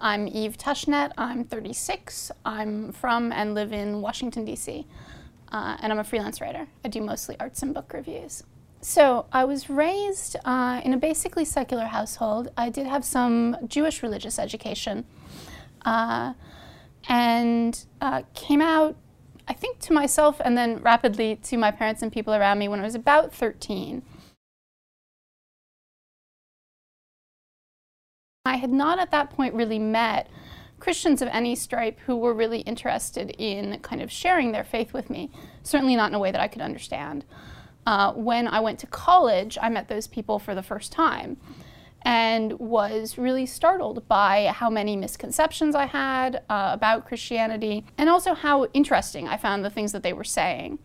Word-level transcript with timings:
I'm 0.00 0.28
Eve 0.28 0.56
Tushnet. 0.56 1.12
I'm 1.18 1.44
36. 1.44 2.30
I'm 2.44 2.92
from 2.92 3.32
and 3.32 3.54
live 3.54 3.72
in 3.72 4.00
Washington, 4.00 4.44
D.C. 4.44 4.86
Uh, 5.50 5.76
and 5.80 5.92
I'm 5.92 5.98
a 5.98 6.04
freelance 6.04 6.40
writer. 6.40 6.68
I 6.84 6.88
do 6.88 7.00
mostly 7.00 7.36
arts 7.40 7.62
and 7.62 7.74
book 7.74 7.92
reviews. 7.92 8.44
So 8.80 9.26
I 9.32 9.44
was 9.44 9.68
raised 9.68 10.36
uh, 10.44 10.80
in 10.84 10.94
a 10.94 10.96
basically 10.96 11.44
secular 11.44 11.86
household. 11.86 12.48
I 12.56 12.70
did 12.70 12.86
have 12.86 13.04
some 13.04 13.56
Jewish 13.66 14.02
religious 14.02 14.38
education 14.38 15.04
uh, 15.84 16.34
and 17.08 17.84
uh, 18.00 18.22
came 18.34 18.62
out, 18.62 18.94
I 19.48 19.52
think, 19.52 19.80
to 19.80 19.92
myself 19.92 20.40
and 20.44 20.56
then 20.56 20.78
rapidly 20.78 21.36
to 21.44 21.56
my 21.56 21.72
parents 21.72 22.02
and 22.02 22.12
people 22.12 22.34
around 22.34 22.58
me 22.58 22.68
when 22.68 22.78
I 22.78 22.84
was 22.84 22.94
about 22.94 23.34
13. 23.34 24.02
I 28.48 28.56
had 28.56 28.72
not 28.72 28.98
at 28.98 29.10
that 29.10 29.30
point 29.30 29.54
really 29.54 29.78
met 29.78 30.28
Christians 30.80 31.20
of 31.22 31.28
any 31.28 31.54
stripe 31.54 31.98
who 32.06 32.16
were 32.16 32.32
really 32.32 32.60
interested 32.60 33.30
in 33.38 33.78
kind 33.80 34.00
of 34.00 34.10
sharing 34.10 34.52
their 34.52 34.64
faith 34.64 34.92
with 34.92 35.10
me, 35.10 35.30
certainly 35.62 35.96
not 35.96 36.10
in 36.10 36.14
a 36.14 36.18
way 36.18 36.30
that 36.30 36.40
I 36.40 36.48
could 36.48 36.62
understand. 36.62 37.24
Uh, 37.86 38.12
when 38.12 38.46
I 38.48 38.60
went 38.60 38.78
to 38.80 38.86
college, 38.86 39.58
I 39.60 39.68
met 39.68 39.88
those 39.88 40.06
people 40.06 40.38
for 40.38 40.54
the 40.54 40.62
first 40.62 40.92
time 40.92 41.36
and 42.02 42.52
was 42.58 43.18
really 43.18 43.44
startled 43.44 44.06
by 44.08 44.52
how 44.54 44.70
many 44.70 44.96
misconceptions 44.96 45.74
I 45.74 45.86
had 45.86 46.42
uh, 46.48 46.70
about 46.72 47.06
Christianity 47.06 47.84
and 47.96 48.08
also 48.08 48.34
how 48.34 48.66
interesting 48.66 49.26
I 49.26 49.36
found 49.36 49.64
the 49.64 49.70
things 49.70 49.92
that 49.92 50.02
they 50.02 50.12
were 50.12 50.24
saying. 50.24 50.78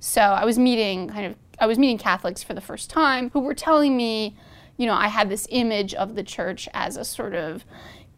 So 0.00 0.20
I 0.20 0.44
was 0.44 0.58
meeting 0.58 1.08
kind 1.08 1.26
of 1.26 1.36
I 1.58 1.66
was 1.66 1.78
meeting 1.78 1.98
Catholics 1.98 2.42
for 2.42 2.52
the 2.52 2.60
first 2.60 2.90
time 2.90 3.30
who 3.30 3.40
were 3.40 3.54
telling 3.54 3.96
me 3.96 4.36
you 4.76 4.86
know, 4.86 4.94
I 4.94 5.08
had 5.08 5.28
this 5.28 5.46
image 5.50 5.94
of 5.94 6.14
the 6.14 6.22
church 6.22 6.68
as 6.74 6.96
a 6.96 7.04
sort 7.04 7.34
of 7.34 7.64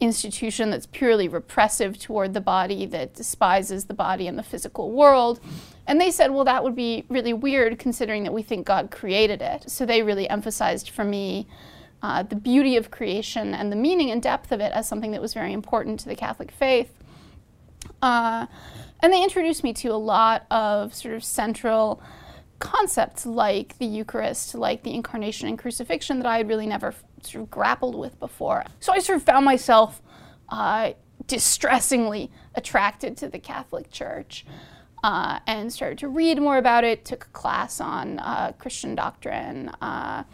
institution 0.00 0.70
that's 0.70 0.86
purely 0.86 1.28
repressive 1.28 1.98
toward 1.98 2.34
the 2.34 2.40
body, 2.40 2.86
that 2.86 3.14
despises 3.14 3.86
the 3.86 3.94
body 3.94 4.26
and 4.26 4.38
the 4.38 4.42
physical 4.42 4.92
world. 4.92 5.40
And 5.86 6.00
they 6.00 6.10
said, 6.10 6.30
well, 6.30 6.44
that 6.44 6.62
would 6.62 6.76
be 6.76 7.04
really 7.08 7.32
weird 7.32 7.78
considering 7.78 8.24
that 8.24 8.32
we 8.32 8.42
think 8.42 8.66
God 8.66 8.90
created 8.90 9.42
it. 9.42 9.68
So 9.70 9.84
they 9.84 10.02
really 10.02 10.28
emphasized 10.28 10.90
for 10.90 11.04
me 11.04 11.48
uh, 12.02 12.22
the 12.22 12.36
beauty 12.36 12.76
of 12.76 12.90
creation 12.90 13.54
and 13.54 13.72
the 13.72 13.76
meaning 13.76 14.10
and 14.10 14.22
depth 14.22 14.52
of 14.52 14.60
it 14.60 14.72
as 14.72 14.86
something 14.86 15.10
that 15.12 15.20
was 15.20 15.34
very 15.34 15.52
important 15.52 15.98
to 16.00 16.08
the 16.08 16.14
Catholic 16.14 16.52
faith. 16.52 16.92
Uh, 18.00 18.46
and 19.00 19.12
they 19.12 19.22
introduced 19.22 19.64
me 19.64 19.72
to 19.72 19.88
a 19.88 19.96
lot 19.96 20.46
of 20.50 20.94
sort 20.94 21.14
of 21.14 21.24
central 21.24 22.00
concepts 22.58 23.24
like 23.24 23.78
the 23.78 23.86
Eucharist, 23.86 24.54
like 24.54 24.82
the 24.82 24.94
incarnation 24.94 25.48
and 25.48 25.58
crucifixion 25.58 26.18
that 26.18 26.26
I 26.26 26.38
had 26.38 26.48
really 26.48 26.66
never 26.66 26.94
sort 27.22 27.42
of 27.42 27.50
grappled 27.50 27.94
with 27.94 28.18
before. 28.18 28.64
So 28.80 28.92
I 28.92 28.98
sort 28.98 29.18
of 29.18 29.22
found 29.22 29.44
myself 29.44 30.02
uh, 30.48 30.92
distressingly 31.26 32.30
attracted 32.54 33.16
to 33.18 33.28
the 33.28 33.38
Catholic 33.38 33.90
Church. 33.90 34.44
Uh, 35.04 35.38
and 35.46 35.72
started 35.72 35.96
to 35.96 36.08
read 36.08 36.40
more 36.40 36.58
about 36.58 36.82
it. 36.82 37.04
Took 37.04 37.26
a 37.26 37.28
class 37.28 37.80
on 37.80 38.18
uh, 38.18 38.50
Christian 38.58 38.96
doctrine, 38.96 39.68
uh, 39.80 40.24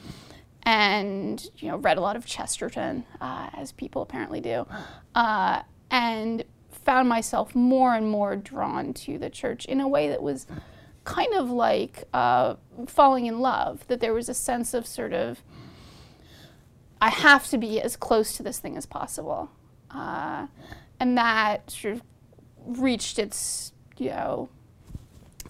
and 0.63 1.47
you 1.59 1.69
know 1.69 1.77
read 1.77 1.99
a 1.99 2.01
lot 2.01 2.17
of 2.17 2.25
Chesterton, 2.25 3.05
uh, 3.21 3.51
as 3.53 3.73
people 3.73 4.01
apparently 4.01 4.41
do, 4.41 4.67
uh, 5.15 5.61
and 5.91 6.45
found 6.71 7.11
myself 7.11 7.55
more 7.55 7.95
and 7.95 8.09
more 8.09 8.37
drawn 8.37 8.95
to 8.95 9.19
the 9.19 9.29
church 9.29 9.67
in 9.67 9.83
a 9.83 9.89
way 9.89 10.09
that 10.09 10.23
was 10.23 10.47
kind 11.05 11.35
of 11.35 11.51
like 11.51 12.05
uh, 12.13 12.55
falling 12.87 13.27
in 13.27 13.41
love, 13.41 13.87
that 13.89 14.01
there 14.01 14.15
was 14.15 14.29
a 14.29 14.35
sense 14.35 14.75
of 14.75 14.87
sort 14.87 15.13
of, 15.13 15.43
I 17.01 17.11
have 17.11 17.49
to 17.49 17.59
be 17.59 17.81
as 17.81 17.97
close 17.97 18.37
to 18.37 18.43
this 18.43 18.59
thing 18.59 18.77
as 18.77 18.87
possible. 18.87 19.51
Uh, 19.91 20.47
and 20.99 21.17
that 21.17 21.71
sort 21.71 21.95
of 21.95 22.03
reached 22.81 23.19
its, 23.19 23.73
you 23.99 24.11
know, 24.11 24.49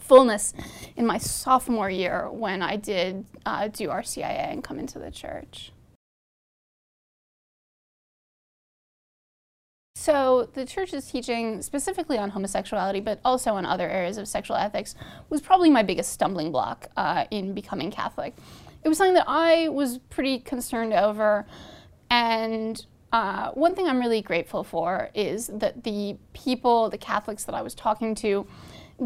fullness 0.01 0.53
in 0.97 1.07
my 1.07 1.19
sophomore 1.19 1.89
year 1.89 2.29
when 2.31 2.61
I 2.61 2.77
did 2.77 3.25
uh, 3.47 3.69
do 3.69 3.89
RCIA 3.89 4.51
and 4.53 4.63
come 4.63 4.79
into 4.79 4.99
the 4.99 5.11
church. 5.11 5.73
So 10.05 10.51
the 10.53 10.67
church's 10.67 11.11
teaching, 11.11 11.63
specifically 11.63 12.19
on 12.19 12.29
homosexuality, 12.29 13.01
but 13.01 13.21
also 13.25 13.55
on 13.55 13.65
other 13.65 13.89
areas 13.89 14.19
of 14.19 14.29
sexual 14.29 14.55
ethics, 14.55 14.95
was 15.31 15.41
probably 15.41 15.71
my 15.71 15.83
biggest 15.83 16.13
stumbling 16.13 16.53
block 16.53 16.89
uh, 16.95 17.25
in 17.31 17.55
becoming 17.55 17.91
Catholic. 17.91 18.35
It 18.83 18.91
was 18.91 18.99
something 18.99 19.15
that 19.15 19.25
I 19.27 19.69
was 19.69 20.01
pretty 20.11 20.41
concerned 20.41 20.93
over, 20.93 21.47
and 22.11 22.85
uh, 23.15 23.53
one 23.53 23.75
thing 23.75 23.89
I'm 23.89 23.99
really 23.99 24.21
grateful 24.21 24.63
for 24.63 25.09
is 25.15 25.47
that 25.47 25.85
the 25.85 26.19
people, 26.35 26.91
the 26.91 26.99
Catholics 26.99 27.45
that 27.45 27.55
I 27.55 27.63
was 27.63 27.75
talking 27.75 28.15
to, 28.17 28.47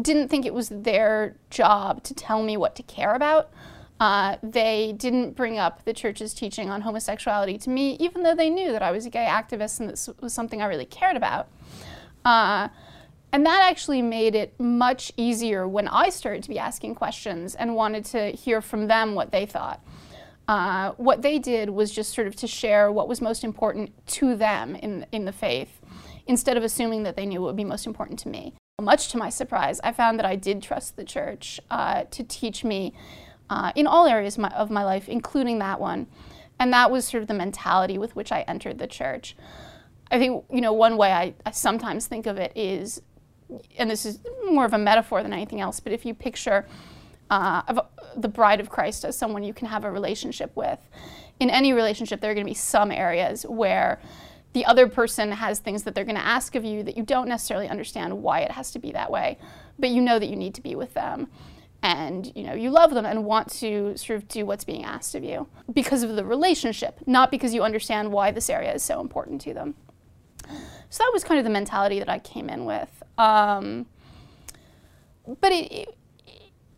didn't 0.01 0.27
think 0.27 0.45
it 0.45 0.53
was 0.53 0.67
their 0.67 1.37
job 1.49 2.03
to 2.03 2.13
tell 2.13 2.43
me 2.43 2.57
what 2.57 2.75
to 2.75 2.83
care 2.83 3.13
about. 3.13 3.51
Uh, 3.99 4.37
they 4.41 4.93
didn't 4.97 5.35
bring 5.35 5.57
up 5.57 5.83
the 5.83 5.93
church's 5.93 6.33
teaching 6.33 6.69
on 6.69 6.81
homosexuality 6.81 7.57
to 7.57 7.69
me, 7.69 7.97
even 7.99 8.23
though 8.23 8.35
they 8.35 8.49
knew 8.49 8.71
that 8.71 8.81
I 8.81 8.91
was 8.91 9.05
a 9.05 9.09
gay 9.09 9.25
activist 9.25 9.79
and 9.79 9.89
this 9.89 10.09
was 10.21 10.33
something 10.33 10.61
I 10.61 10.67
really 10.67 10.85
cared 10.85 11.17
about. 11.17 11.49
Uh, 12.23 12.69
and 13.31 13.45
that 13.45 13.61
actually 13.69 14.01
made 14.01 14.35
it 14.35 14.59
much 14.59 15.11
easier 15.17 15.67
when 15.67 15.87
I 15.87 16.09
started 16.09 16.43
to 16.43 16.49
be 16.49 16.57
asking 16.57 16.95
questions 16.95 17.55
and 17.55 17.75
wanted 17.75 18.05
to 18.05 18.31
hear 18.31 18.61
from 18.61 18.87
them 18.87 19.15
what 19.15 19.31
they 19.31 19.45
thought. 19.45 19.83
Uh, 20.47 20.93
what 20.93 21.21
they 21.21 21.37
did 21.37 21.69
was 21.69 21.91
just 21.91 22.13
sort 22.13 22.25
of 22.25 22.35
to 22.37 22.47
share 22.47 22.91
what 22.91 23.07
was 23.07 23.21
most 23.21 23.43
important 23.43 23.91
to 24.07 24.35
them 24.35 24.75
in, 24.75 25.05
in 25.11 25.25
the 25.25 25.31
faith, 25.31 25.79
instead 26.25 26.57
of 26.57 26.63
assuming 26.63 27.03
that 27.03 27.15
they 27.15 27.25
knew 27.25 27.39
what 27.39 27.47
would 27.47 27.55
be 27.55 27.63
most 27.63 27.85
important 27.85 28.17
to 28.17 28.29
me. 28.29 28.53
Much 28.81 29.09
to 29.09 29.17
my 29.17 29.29
surprise, 29.29 29.79
I 29.83 29.91
found 29.91 30.17
that 30.17 30.25
I 30.25 30.35
did 30.35 30.63
trust 30.63 30.95
the 30.95 31.03
church 31.03 31.59
uh, 31.69 32.05
to 32.09 32.23
teach 32.23 32.63
me 32.63 32.95
uh, 33.49 33.71
in 33.75 33.87
all 33.87 34.05
areas 34.05 34.35
of 34.35 34.41
my, 34.41 34.49
of 34.49 34.69
my 34.69 34.83
life, 34.83 35.09
including 35.09 35.59
that 35.59 35.79
one. 35.79 36.07
And 36.59 36.73
that 36.73 36.91
was 36.91 37.05
sort 37.05 37.21
of 37.21 37.27
the 37.27 37.33
mentality 37.33 37.97
with 37.97 38.15
which 38.15 38.31
I 38.31 38.41
entered 38.41 38.79
the 38.79 38.87
church. 38.87 39.35
I 40.11 40.19
think, 40.19 40.43
you 40.51 40.61
know, 40.61 40.73
one 40.73 40.97
way 40.97 41.11
I, 41.11 41.33
I 41.45 41.51
sometimes 41.51 42.07
think 42.07 42.25
of 42.25 42.37
it 42.37 42.51
is, 42.55 43.01
and 43.77 43.89
this 43.89 44.05
is 44.05 44.19
more 44.51 44.65
of 44.65 44.73
a 44.73 44.77
metaphor 44.77 45.23
than 45.23 45.33
anything 45.33 45.61
else, 45.61 45.79
but 45.79 45.93
if 45.93 46.05
you 46.05 46.13
picture 46.13 46.65
uh, 47.29 47.81
the 48.15 48.27
bride 48.27 48.59
of 48.59 48.69
Christ 48.69 49.05
as 49.05 49.17
someone 49.17 49.43
you 49.43 49.53
can 49.53 49.67
have 49.67 49.85
a 49.85 49.91
relationship 49.91 50.51
with, 50.55 50.79
in 51.39 51.49
any 51.49 51.71
relationship, 51.73 52.19
there 52.19 52.31
are 52.31 52.33
going 52.33 52.45
to 52.45 52.49
be 52.49 52.55
some 52.55 52.91
areas 52.91 53.43
where 53.43 54.01
the 54.53 54.65
other 54.65 54.87
person 54.87 55.31
has 55.31 55.59
things 55.59 55.83
that 55.83 55.93
they're 55.93 56.03
going 56.03 56.15
to 56.15 56.25
ask 56.25 56.55
of 56.55 56.65
you 56.65 56.83
that 56.83 56.97
you 56.97 57.03
don't 57.03 57.29
necessarily 57.29 57.69
understand 57.69 58.21
why 58.21 58.39
it 58.41 58.51
has 58.51 58.71
to 58.71 58.79
be 58.79 58.91
that 58.91 59.11
way, 59.11 59.37
but 59.77 59.89
you 59.91 60.01
know 60.01 60.19
that 60.19 60.27
you 60.27 60.35
need 60.35 60.55
to 60.55 60.61
be 60.61 60.75
with 60.75 60.93
them 60.95 61.29
and 61.81 62.31
you 62.35 62.43
know 62.43 62.53
you 62.53 62.69
love 62.69 62.93
them 62.93 63.05
and 63.05 63.23
want 63.23 63.49
to 63.49 63.95
sort 63.97 64.17
of 64.17 64.27
do 64.27 64.45
what's 64.45 64.65
being 64.65 64.83
asked 64.83 65.15
of 65.15 65.23
you 65.23 65.47
because 65.71 66.03
of 66.03 66.15
the 66.15 66.25
relationship 66.25 66.99
not 67.05 67.31
because 67.31 67.53
you 67.53 67.63
understand 67.63 68.11
why 68.11 68.31
this 68.31 68.49
area 68.49 68.73
is 68.73 68.83
so 68.83 68.99
important 68.99 69.39
to 69.41 69.53
them. 69.53 69.75
So 70.89 71.03
that 71.03 71.11
was 71.13 71.23
kind 71.23 71.37
of 71.37 71.43
the 71.43 71.51
mentality 71.51 71.99
that 71.99 72.09
i 72.09 72.19
came 72.19 72.49
in 72.49 72.65
with. 72.65 73.03
Um, 73.17 73.85
but 75.39 75.51
it, 75.51 75.71
it, 75.71 75.95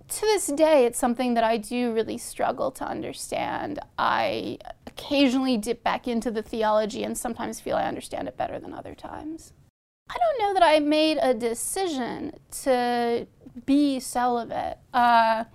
to 0.09 0.21
this 0.21 0.47
day 0.47 0.85
it's 0.85 0.99
something 0.99 1.35
that 1.35 1.43
i 1.43 1.57
do 1.57 1.93
really 1.93 2.17
struggle 2.17 2.69
to 2.71 2.85
understand. 2.85 3.79
I 3.97 4.59
occasionally 4.85 5.57
dip 5.57 5.83
back 5.83 6.07
into 6.07 6.29
the 6.29 6.43
theology 6.43 7.03
and 7.03 7.17
sometimes 7.17 7.59
feel 7.59 7.77
i 7.77 7.85
understand 7.85 8.27
it 8.27 8.37
better 8.37 8.59
than 8.59 8.73
other 8.73 8.93
times. 8.93 9.53
I 10.09 10.17
don't 10.17 10.39
know 10.39 10.53
that 10.59 10.63
i 10.63 10.79
made 10.79 11.17
a 11.21 11.33
decision 11.33 12.33
to 12.63 13.25
be 13.65 13.99
celibate. 13.99 14.77
Uh, 14.93 15.45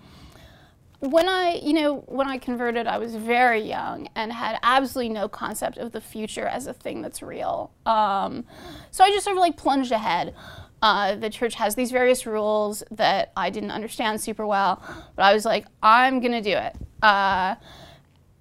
when 1.00 1.28
I, 1.28 1.60
you 1.62 1.74
know, 1.74 1.96
when 2.06 2.26
I 2.26 2.38
converted, 2.38 2.86
I 2.86 2.98
was 2.98 3.14
very 3.14 3.60
young 3.60 4.08
and 4.14 4.32
had 4.32 4.58
absolutely 4.62 5.12
no 5.12 5.28
concept 5.28 5.78
of 5.78 5.92
the 5.92 6.00
future 6.00 6.46
as 6.46 6.66
a 6.66 6.72
thing 6.72 7.02
that's 7.02 7.22
real. 7.22 7.72
Um, 7.84 8.44
so 8.90 9.04
I 9.04 9.10
just 9.10 9.24
sort 9.24 9.36
of 9.36 9.40
like 9.40 9.56
plunged 9.56 9.92
ahead. 9.92 10.34
Uh, 10.82 11.16
the 11.16 11.30
church 11.30 11.54
has 11.54 11.74
these 11.74 11.90
various 11.90 12.26
rules 12.26 12.82
that 12.90 13.32
I 13.36 13.50
didn't 13.50 13.70
understand 13.70 14.20
super 14.20 14.46
well, 14.46 14.82
but 15.16 15.24
I 15.24 15.32
was 15.32 15.44
like, 15.44 15.66
I'm 15.82 16.20
gonna 16.20 16.42
do 16.42 16.56
it. 16.56 16.76
Uh, 17.02 17.56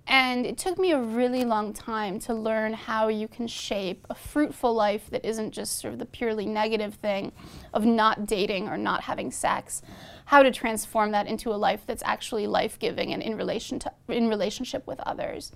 and 0.07 0.45
it 0.45 0.57
took 0.57 0.77
me 0.77 0.91
a 0.91 1.01
really 1.01 1.43
long 1.43 1.73
time 1.73 2.19
to 2.19 2.33
learn 2.33 2.73
how 2.73 3.07
you 3.07 3.27
can 3.27 3.47
shape 3.47 4.05
a 4.09 4.15
fruitful 4.15 4.73
life 4.73 5.09
that 5.09 5.25
isn't 5.25 5.51
just 5.51 5.79
sort 5.79 5.93
of 5.93 5.99
the 5.99 6.05
purely 6.05 6.45
negative 6.45 6.95
thing 6.95 7.31
of 7.73 7.85
not 7.85 8.27
dating 8.27 8.67
or 8.67 8.77
not 8.77 9.01
having 9.01 9.31
sex. 9.31 9.81
How 10.25 10.43
to 10.43 10.51
transform 10.51 11.11
that 11.11 11.25
into 11.25 11.51
a 11.51 11.55
life 11.55 11.83
that's 11.87 12.03
actually 12.05 12.45
life 12.45 12.77
giving 12.77 13.13
and 13.13 13.23
in, 13.23 13.35
relation 13.35 13.79
to, 13.79 13.91
in 14.07 14.29
relationship 14.29 14.85
with 14.85 14.99
others. 15.01 15.51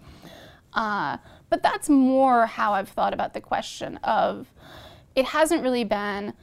Uh, 0.74 1.18
but 1.50 1.62
that's 1.62 1.90
more 1.90 2.48
how 2.48 2.74
I've 2.74 2.90
thought 2.90 3.13
about 3.13 3.34
the 3.34 3.42
question 3.42 3.98
of 3.98 4.48
it 5.16 5.25
hasn't 5.25 5.62
really 5.62 5.84
been 5.84 6.34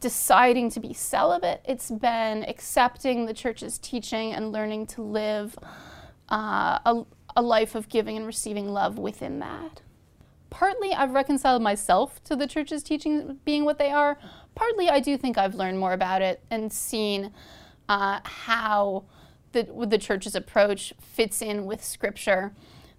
deciding 0.00 0.68
to 0.68 0.80
be 0.80 0.92
celibate, 0.92 1.62
it's 1.64 1.90
been 1.90 2.44
accepting 2.44 3.24
the 3.24 3.32
church's 3.32 3.78
teaching 3.78 4.34
and 4.34 4.52
learning 4.52 4.86
to 4.86 5.00
live 5.00 5.56
uh, 6.28 6.78
a, 6.84 7.04
a 7.36 7.42
life 7.42 7.74
of 7.74 7.88
giving 7.88 8.16
and 8.16 8.26
receiving 8.26 8.68
love 8.68 8.98
within 8.98 9.38
that. 9.40 9.82
partly 10.50 10.92
I've 10.94 11.10
reconciled 11.10 11.62
myself 11.62 12.22
to 12.24 12.36
the 12.36 12.46
church's 12.46 12.84
teachings 12.84 13.34
being 13.44 13.64
what 13.64 13.76
they 13.76 13.90
are. 13.90 14.16
Partly 14.54 14.88
I 14.88 15.00
do 15.00 15.16
think 15.16 15.36
I've 15.36 15.56
learned 15.56 15.80
more 15.80 15.92
about 15.92 16.22
it 16.22 16.42
and 16.48 16.72
seen 16.72 17.32
uh, 17.88 18.20
how 18.22 19.04
the, 19.50 19.66
the 19.88 19.98
church's 19.98 20.36
approach 20.36 20.94
fits 21.00 21.42
in 21.42 21.66
with 21.66 21.82
Scripture. 21.82 22.52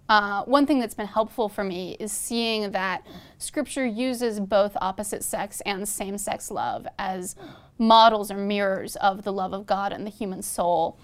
Uh, 0.09 0.43
one 0.43 0.65
thing 0.65 0.79
that's 0.79 0.93
been 0.93 1.07
helpful 1.07 1.47
for 1.49 1.63
me 1.63 1.95
is 1.97 2.11
seeing 2.11 2.71
that 2.71 3.07
Scripture 3.37 3.85
uses 3.85 4.39
both 4.41 4.75
opposite 4.81 5.23
sex 5.23 5.61
and 5.65 5.87
same 5.87 6.17
sex 6.17 6.51
love 6.51 6.85
as 6.99 7.37
models 7.77 8.29
or 8.29 8.37
mirrors 8.37 8.97
of 8.97 9.23
the 9.23 9.33
love 9.33 9.53
of 9.53 9.65
God 9.65 9.93
and 9.93 10.05
the 10.05 10.11
human 10.11 10.41
soul, 10.41 10.99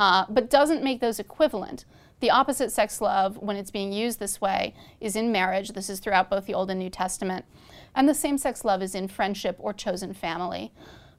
uh, 0.00 0.26
but 0.28 0.50
doesn't 0.50 0.82
make 0.82 1.00
those 1.00 1.20
equivalent. 1.20 1.84
The 2.22 2.30
opposite 2.30 2.70
sex 2.70 3.00
love, 3.00 3.36
when 3.38 3.56
it's 3.56 3.72
being 3.72 3.92
used 3.92 4.20
this 4.20 4.40
way, 4.40 4.76
is 5.00 5.16
in 5.16 5.32
marriage. 5.32 5.70
This 5.70 5.90
is 5.90 5.98
throughout 5.98 6.30
both 6.30 6.46
the 6.46 6.54
Old 6.54 6.70
and 6.70 6.78
New 6.78 6.88
Testament. 6.88 7.44
And 7.96 8.08
the 8.08 8.14
same 8.14 8.38
sex 8.38 8.64
love 8.64 8.80
is 8.80 8.94
in 8.94 9.08
friendship 9.08 9.56
or 9.58 9.72
chosen 9.72 10.14
family. 10.14 10.72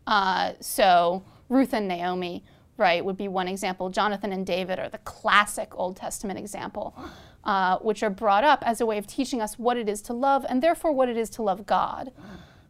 Uh, 0.08 0.54
so 0.62 1.26
Ruth 1.50 1.74
and 1.74 1.90
Naomi, 1.90 2.46
right, 2.78 3.04
would 3.04 3.18
be 3.18 3.28
one 3.28 3.50
example. 3.50 3.90
Jonathan 3.90 4.32
and 4.32 4.46
David 4.46 4.80
are 4.80 4.88
the 4.88 4.98
classic 5.00 5.78
Old 5.78 5.98
Testament 5.98 6.40
example, 6.40 6.96
uh, 7.44 7.80
which 7.80 8.02
are 8.02 8.10
brought 8.10 8.46
up 8.46 8.64
as 8.66 8.80
a 8.80 8.86
way 8.86 8.98
of 8.98 9.06
teaching 9.06 9.42
us 9.42 9.60
what 9.60 9.76
it 9.76 9.90
is 9.90 10.02
to 10.04 10.14
love 10.14 10.46
and 10.48 10.64
therefore 10.64 10.94
what 10.94 11.10
it 11.10 11.18
is 11.18 11.30
to 11.32 11.42
love 11.42 11.66
God. 11.66 12.14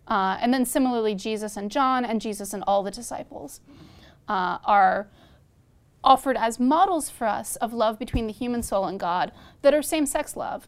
Uh, 0.08 0.40
and 0.42 0.52
then 0.52 0.66
similarly, 0.66 1.14
Jesus 1.14 1.56
and 1.56 1.70
John 1.70 2.04
and 2.04 2.20
Jesus 2.20 2.52
and 2.52 2.64
all 2.66 2.82
the 2.82 2.90
disciples 2.90 3.62
uh, 4.28 4.58
are 4.66 5.08
offered 6.04 6.38
as 6.38 6.60
models 6.60 7.10
for 7.10 7.28
us 7.28 7.56
of 7.58 7.74
love 7.74 7.98
between 7.98 8.28
the 8.28 8.34
human 8.34 8.62
soul 8.62 8.86
and 8.86 9.00
God 9.00 9.32
that 9.62 9.74
are 9.74 9.82
same 9.82 10.06
sex 10.06 10.36
love. 10.36 10.68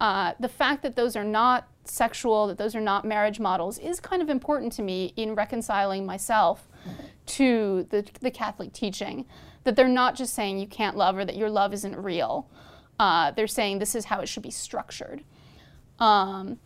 Uh, 0.00 0.32
the 0.40 0.48
fact 0.48 0.82
that 0.82 0.96
those 0.96 1.14
are 1.14 1.24
not 1.24 1.68
sexual, 1.84 2.46
that 2.46 2.58
those 2.58 2.74
are 2.74 2.80
not 2.80 3.04
marriage 3.04 3.38
models, 3.38 3.78
is 3.78 4.00
kind 4.00 4.22
of 4.22 4.28
important 4.28 4.72
to 4.72 4.82
me 4.82 5.12
in 5.16 5.34
reconciling 5.34 6.06
myself 6.06 6.68
to 7.26 7.86
the, 7.90 8.04
the 8.20 8.30
Catholic 8.30 8.72
teaching. 8.72 9.26
That 9.64 9.76
they're 9.76 9.88
not 9.88 10.16
just 10.16 10.34
saying 10.34 10.58
you 10.58 10.66
can't 10.66 10.96
love 10.96 11.16
or 11.16 11.24
that 11.24 11.36
your 11.36 11.50
love 11.50 11.72
isn't 11.72 11.96
real. 11.96 12.48
Uh, 12.98 13.30
they're 13.30 13.46
saying 13.46 13.78
this 13.78 13.94
is 13.94 14.06
how 14.06 14.20
it 14.20 14.28
should 14.28 14.42
be 14.42 14.50
structured. 14.50 15.22
Um, 16.00 16.58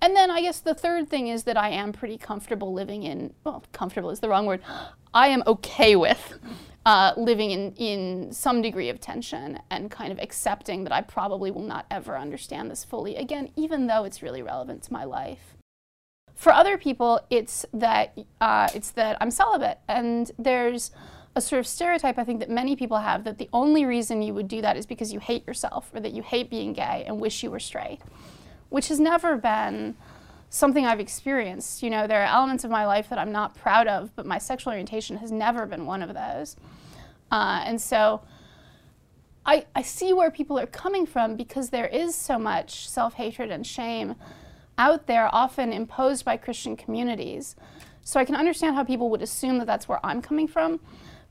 and 0.00 0.16
then 0.16 0.30
I 0.30 0.40
guess 0.40 0.60
the 0.60 0.74
third 0.74 1.08
thing 1.10 1.28
is 1.28 1.44
that 1.44 1.56
I 1.56 1.70
am 1.70 1.92
pretty 1.92 2.16
comfortable 2.16 2.72
living 2.72 3.02
in, 3.02 3.34
well, 3.44 3.64
comfortable 3.72 4.10
is 4.10 4.20
the 4.20 4.28
wrong 4.28 4.46
word. 4.46 4.62
I 5.12 5.28
am 5.28 5.42
okay 5.46 5.96
with 5.96 6.38
uh, 6.86 7.12
living 7.16 7.50
in, 7.50 7.72
in 7.76 8.32
some 8.32 8.62
degree 8.62 8.88
of 8.88 9.00
tension 9.00 9.58
and 9.70 9.90
kind 9.90 10.12
of 10.12 10.18
accepting 10.18 10.84
that 10.84 10.92
I 10.92 11.02
probably 11.02 11.50
will 11.50 11.62
not 11.62 11.86
ever 11.90 12.16
understand 12.16 12.70
this 12.70 12.84
fully 12.84 13.16
again, 13.16 13.50
even 13.56 13.86
though 13.86 14.04
it's 14.04 14.22
really 14.22 14.42
relevant 14.42 14.82
to 14.84 14.92
my 14.92 15.04
life. 15.04 15.56
For 16.34 16.52
other 16.52 16.78
people, 16.78 17.20
it's 17.30 17.66
that 17.72 18.16
uh, 18.40 18.68
it's 18.74 18.92
that 18.92 19.16
I'm 19.20 19.30
celibate, 19.30 19.78
and 19.88 20.30
there's 20.38 20.92
a 21.34 21.40
sort 21.40 21.60
of 21.60 21.66
stereotype 21.66 22.18
I 22.18 22.24
think 22.24 22.40
that 22.40 22.50
many 22.50 22.74
people 22.76 22.98
have 22.98 23.24
that 23.24 23.38
the 23.38 23.48
only 23.52 23.84
reason 23.84 24.22
you 24.22 24.34
would 24.34 24.48
do 24.48 24.60
that 24.62 24.76
is 24.76 24.86
because 24.86 25.12
you 25.12 25.20
hate 25.20 25.46
yourself 25.46 25.90
or 25.94 26.00
that 26.00 26.12
you 26.12 26.22
hate 26.22 26.50
being 26.50 26.72
gay 26.72 27.04
and 27.06 27.20
wish 27.20 27.42
you 27.42 27.50
were 27.50 27.60
straight 27.60 28.00
which 28.70 28.88
has 28.88 29.00
never 29.00 29.36
been 29.36 29.96
something 30.50 30.86
I've 30.86 31.00
experienced. 31.00 31.82
You 31.82 31.90
know, 31.90 32.06
there 32.06 32.22
are 32.22 32.26
elements 32.26 32.64
of 32.64 32.70
my 32.70 32.86
life 32.86 33.08
that 33.10 33.18
I'm 33.18 33.32
not 33.32 33.54
proud 33.54 33.86
of, 33.86 34.14
but 34.16 34.26
my 34.26 34.38
sexual 34.38 34.72
orientation 34.72 35.18
has 35.18 35.30
never 35.30 35.66
been 35.66 35.86
one 35.86 36.02
of 36.02 36.14
those. 36.14 36.56
Uh, 37.30 37.62
and 37.64 37.80
so 37.80 38.22
I, 39.44 39.66
I 39.74 39.82
see 39.82 40.12
where 40.12 40.30
people 40.30 40.58
are 40.58 40.66
coming 40.66 41.06
from 41.06 41.36
because 41.36 41.70
there 41.70 41.86
is 41.86 42.14
so 42.14 42.38
much 42.38 42.88
self 42.88 43.14
hatred 43.14 43.50
and 43.50 43.66
shame 43.66 44.14
out 44.76 45.06
there, 45.06 45.28
often 45.34 45.72
imposed 45.72 46.24
by 46.24 46.36
Christian 46.36 46.76
communities. 46.76 47.56
So 48.02 48.18
I 48.18 48.24
can 48.24 48.36
understand 48.36 48.76
how 48.76 48.84
people 48.84 49.10
would 49.10 49.22
assume 49.22 49.58
that 49.58 49.66
that's 49.66 49.88
where 49.88 50.04
I'm 50.04 50.22
coming 50.22 50.48
from, 50.48 50.80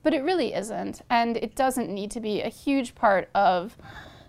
but 0.03 0.13
it 0.13 0.21
really 0.21 0.53
isn't. 0.53 1.01
And 1.09 1.37
it 1.37 1.55
doesn't 1.55 1.89
need 1.89 2.11
to 2.11 2.19
be 2.19 2.41
a 2.41 2.49
huge 2.49 2.93
part 2.93 3.29
of 3.33 3.77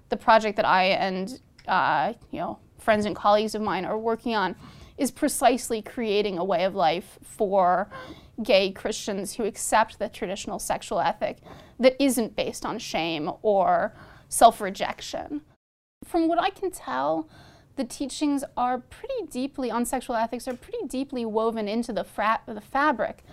the 0.08 0.16
project 0.16 0.56
that 0.56 0.64
I 0.64 0.84
and, 0.84 1.40
uh, 1.66 2.14
you 2.30 2.38
know, 2.38 2.58
friends 2.78 3.04
and 3.04 3.14
colleagues 3.14 3.54
of 3.54 3.60
mine 3.60 3.84
are 3.84 3.98
working 3.98 4.34
on 4.34 4.56
is 4.98 5.10
precisely 5.10 5.80
creating 5.80 6.38
a 6.38 6.44
way 6.44 6.64
of 6.64 6.74
life 6.74 7.18
for 7.22 7.88
gay 8.42 8.70
Christians 8.70 9.34
who 9.34 9.44
accept 9.44 9.98
the 9.98 10.08
traditional 10.08 10.58
sexual 10.58 11.00
ethic 11.00 11.38
that 11.78 12.00
isn't 12.02 12.36
based 12.36 12.66
on 12.66 12.78
shame 12.78 13.30
or 13.42 13.94
self 14.28 14.60
rejection. 14.60 15.42
From 16.04 16.28
what 16.28 16.40
I 16.40 16.50
can 16.50 16.70
tell, 16.70 17.28
the 17.76 17.84
teachings 17.84 18.44
are 18.56 18.78
pretty 18.78 19.26
deeply 19.30 19.70
on 19.70 19.84
sexual 19.84 20.16
ethics 20.16 20.48
are 20.48 20.54
pretty 20.54 20.86
deeply 20.86 21.24
woven 21.24 21.68
into 21.68 21.92
the, 21.92 22.04
fra- 22.04 22.40
the 22.46 22.60
fabric 22.60 23.24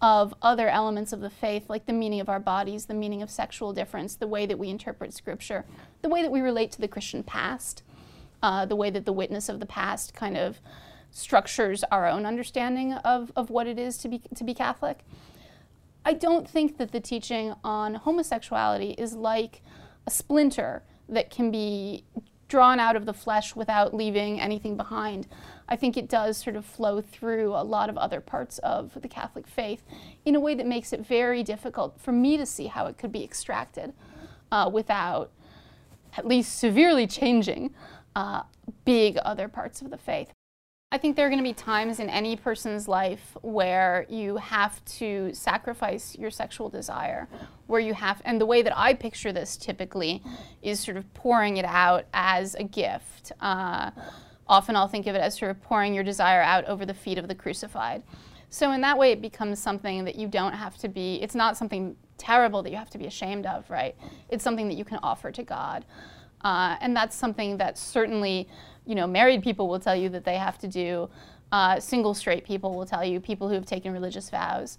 of 0.00 0.34
other 0.40 0.68
elements 0.68 1.12
of 1.12 1.20
the 1.20 1.28
faith, 1.28 1.68
like 1.68 1.84
the 1.84 1.92
meaning 1.92 2.20
of 2.20 2.28
our 2.30 2.40
bodies, 2.40 2.86
the 2.86 2.94
meaning 2.94 3.20
of 3.22 3.30
sexual 3.30 3.74
difference, 3.74 4.14
the 4.14 4.26
way 4.26 4.46
that 4.46 4.58
we 4.58 4.70
interpret 4.70 5.12
scripture, 5.12 5.66
the 6.00 6.08
way 6.08 6.22
that 6.22 6.30
we 6.30 6.40
relate 6.40 6.72
to 6.72 6.80
the 6.80 6.88
Christian 6.88 7.22
past 7.22 7.82
uh, 8.42 8.64
the 8.66 8.76
way 8.76 8.90
that 8.90 9.04
the 9.04 9.12
witness 9.12 9.48
of 9.48 9.60
the 9.60 9.66
past 9.66 10.14
kind 10.14 10.36
of 10.36 10.60
structures 11.10 11.84
our 11.90 12.06
own 12.06 12.24
understanding 12.26 12.94
of, 12.94 13.32
of 13.36 13.50
what 13.50 13.66
it 13.66 13.78
is 13.78 13.98
to 13.98 14.08
be, 14.08 14.20
to 14.34 14.44
be 14.44 14.54
Catholic. 14.54 15.00
I 16.04 16.14
don't 16.14 16.48
think 16.48 16.78
that 16.78 16.92
the 16.92 17.00
teaching 17.00 17.54
on 17.62 17.94
homosexuality 17.94 18.92
is 18.92 19.14
like 19.14 19.62
a 20.06 20.10
splinter 20.10 20.82
that 21.08 21.30
can 21.30 21.50
be 21.50 22.04
drawn 22.48 22.80
out 22.80 22.96
of 22.96 23.06
the 23.06 23.12
flesh 23.12 23.54
without 23.54 23.94
leaving 23.94 24.40
anything 24.40 24.76
behind. 24.76 25.26
I 25.68 25.76
think 25.76 25.96
it 25.96 26.08
does 26.08 26.36
sort 26.36 26.56
of 26.56 26.64
flow 26.64 27.00
through 27.00 27.54
a 27.54 27.62
lot 27.62 27.88
of 27.88 27.96
other 27.96 28.20
parts 28.20 28.58
of 28.58 29.00
the 29.00 29.08
Catholic 29.08 29.46
faith 29.46 29.84
in 30.24 30.34
a 30.34 30.40
way 30.40 30.54
that 30.56 30.66
makes 30.66 30.92
it 30.92 31.06
very 31.06 31.42
difficult 31.44 32.00
for 32.00 32.12
me 32.12 32.36
to 32.36 32.44
see 32.44 32.66
how 32.66 32.86
it 32.86 32.98
could 32.98 33.12
be 33.12 33.22
extracted 33.22 33.92
uh, 34.50 34.68
without 34.72 35.30
at 36.16 36.26
least 36.26 36.58
severely 36.58 37.06
changing 37.06 37.72
uh, 38.16 38.42
big 38.84 39.16
other 39.18 39.46
parts 39.46 39.80
of 39.80 39.90
the 39.90 39.98
faith. 39.98 40.32
I 40.92 40.98
think 40.98 41.14
there 41.14 41.24
are 41.24 41.28
going 41.28 41.38
to 41.38 41.48
be 41.48 41.54
times 41.54 42.00
in 42.00 42.10
any 42.10 42.34
person's 42.34 42.88
life 42.88 43.36
where 43.42 44.06
you 44.08 44.38
have 44.38 44.84
to 44.96 45.32
sacrifice 45.32 46.16
your 46.18 46.32
sexual 46.32 46.68
desire, 46.68 47.28
where 47.68 47.78
you 47.78 47.94
have, 47.94 48.20
and 48.24 48.40
the 48.40 48.46
way 48.46 48.62
that 48.62 48.76
I 48.76 48.94
picture 48.94 49.32
this 49.32 49.56
typically 49.56 50.20
is 50.62 50.80
sort 50.80 50.96
of 50.96 51.14
pouring 51.14 51.58
it 51.58 51.64
out 51.64 52.06
as 52.12 52.56
a 52.56 52.64
gift. 52.64 53.30
Uh, 53.40 53.92
often 54.48 54.74
I'll 54.74 54.88
think 54.88 55.06
of 55.06 55.14
it 55.14 55.20
as 55.20 55.38
sort 55.38 55.52
of 55.52 55.62
pouring 55.62 55.94
your 55.94 56.02
desire 56.02 56.42
out 56.42 56.64
over 56.64 56.84
the 56.84 56.94
feet 56.94 57.18
of 57.18 57.28
the 57.28 57.36
crucified. 57.36 58.02
So 58.48 58.72
in 58.72 58.80
that 58.80 58.98
way, 58.98 59.12
it 59.12 59.22
becomes 59.22 59.60
something 59.60 60.04
that 60.06 60.16
you 60.16 60.26
don't 60.26 60.54
have 60.54 60.76
to 60.78 60.88
be, 60.88 61.22
it's 61.22 61.36
not 61.36 61.56
something 61.56 61.94
terrible 62.18 62.64
that 62.64 62.70
you 62.70 62.76
have 62.76 62.90
to 62.90 62.98
be 62.98 63.06
ashamed 63.06 63.46
of, 63.46 63.70
right? 63.70 63.94
It's 64.28 64.42
something 64.42 64.66
that 64.66 64.74
you 64.74 64.84
can 64.84 64.98
offer 65.04 65.30
to 65.30 65.44
God. 65.44 65.84
Uh, 66.42 66.76
and 66.80 66.96
that's 66.96 67.16
something 67.16 67.56
that 67.58 67.76
certainly, 67.78 68.48
you 68.86 68.94
know, 68.94 69.06
married 69.06 69.42
people 69.42 69.68
will 69.68 69.80
tell 69.80 69.96
you 69.96 70.08
that 70.08 70.24
they 70.24 70.36
have 70.36 70.58
to 70.58 70.68
do. 70.68 71.08
Uh, 71.52 71.80
single 71.80 72.14
straight 72.14 72.44
people 72.44 72.74
will 72.74 72.86
tell 72.86 73.04
you, 73.04 73.20
people 73.20 73.48
who 73.48 73.54
have 73.54 73.66
taken 73.66 73.92
religious 73.92 74.30
vows. 74.30 74.78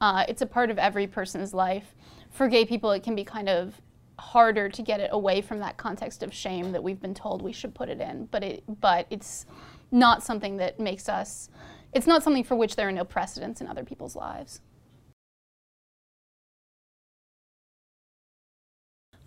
Uh, 0.00 0.24
it's 0.28 0.42
a 0.42 0.46
part 0.46 0.70
of 0.70 0.78
every 0.78 1.06
person's 1.06 1.52
life. 1.52 1.94
For 2.30 2.48
gay 2.48 2.64
people, 2.64 2.90
it 2.92 3.02
can 3.02 3.14
be 3.14 3.24
kind 3.24 3.48
of 3.48 3.80
harder 4.18 4.68
to 4.68 4.82
get 4.82 5.00
it 5.00 5.08
away 5.12 5.40
from 5.40 5.58
that 5.60 5.76
context 5.78 6.22
of 6.22 6.32
shame 6.32 6.72
that 6.72 6.82
we've 6.82 7.00
been 7.00 7.14
told 7.14 7.42
we 7.42 7.52
should 7.52 7.74
put 7.74 7.88
it 7.88 8.00
in. 8.00 8.26
But 8.26 8.44
it, 8.44 8.62
but 8.80 9.06
it's 9.10 9.46
not 9.90 10.22
something 10.22 10.58
that 10.58 10.78
makes 10.78 11.08
us. 11.08 11.48
It's 11.92 12.06
not 12.06 12.22
something 12.22 12.44
for 12.44 12.54
which 12.54 12.76
there 12.76 12.88
are 12.88 12.92
no 12.92 13.04
precedents 13.04 13.60
in 13.60 13.66
other 13.66 13.82
people's 13.82 14.14
lives. 14.14 14.60